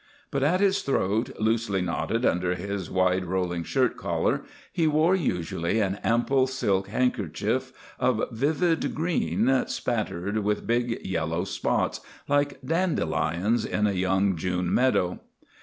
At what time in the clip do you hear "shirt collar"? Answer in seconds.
3.63-4.41